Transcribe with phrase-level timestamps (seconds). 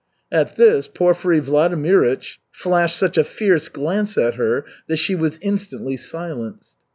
[0.31, 5.95] At this Porfiry Vladimirych flashed such a fierce glance at her that she was instantly
[5.95, 6.75] silenced.